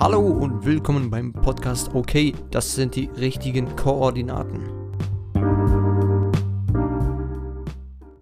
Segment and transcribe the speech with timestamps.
[0.00, 4.77] Hallo und willkommen beim Podcast Okay, das sind die richtigen Koordinaten.